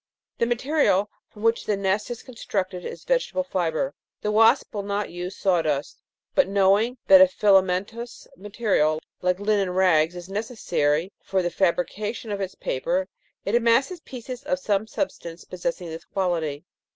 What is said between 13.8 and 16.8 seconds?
pieces of some substance possessing this quality.